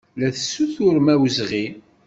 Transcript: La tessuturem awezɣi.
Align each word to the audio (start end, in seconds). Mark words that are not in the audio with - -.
La 0.19 0.29
tessuturem 0.35 1.07
awezɣi. 1.13 1.65